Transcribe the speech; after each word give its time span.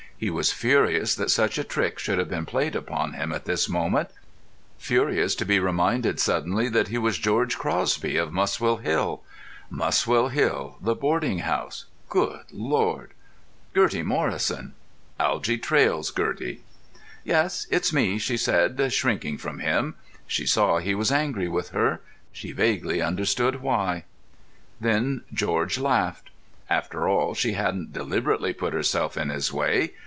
He 0.21 0.29
was 0.29 0.51
furious 0.53 1.15
that 1.15 1.31
such 1.31 1.57
a 1.57 1.63
trick 1.63 1.97
should 1.97 2.19
have 2.19 2.29
been 2.29 2.45
played 2.45 2.75
upon 2.75 3.13
him 3.13 3.31
at 3.31 3.45
this 3.45 3.67
moment; 3.67 4.11
furious 4.77 5.33
to 5.33 5.45
be 5.45 5.59
reminded 5.59 6.19
suddenly 6.19 6.69
that 6.69 6.89
he 6.89 6.99
was 6.99 7.17
George 7.17 7.57
Crosby 7.57 8.17
of 8.17 8.31
Muswell 8.31 8.77
Hill. 8.77 9.23
Muswell 9.71 10.27
Hill, 10.27 10.77
the 10.79 10.93
boarding 10.93 11.39
house—Good 11.39 12.41
Lord! 12.51 13.13
Gertie 13.73 14.03
Morrison! 14.03 14.75
Algy 15.19 15.57
Traill's 15.57 16.11
Gertie. 16.11 16.61
"Yes, 17.23 17.65
it's 17.71 17.91
me," 17.91 18.19
she 18.19 18.37
said, 18.37 18.93
shrinking 18.93 19.39
from 19.39 19.57
him. 19.57 19.95
She 20.27 20.45
saw 20.45 20.77
he 20.77 20.93
was 20.93 21.11
angry 21.11 21.47
with 21.47 21.69
her; 21.69 21.99
she 22.31 22.51
vaguely 22.51 23.01
understood 23.01 23.61
why. 23.63 24.03
Then 24.79 25.23
George 25.33 25.79
laughed. 25.79 26.29
After 26.69 27.09
all, 27.09 27.33
she 27.33 27.53
hadn't 27.53 27.91
deliberately 27.91 28.53
put 28.53 28.75
herself 28.75 29.17
in 29.17 29.29
his 29.29 29.51
way. 29.51 29.93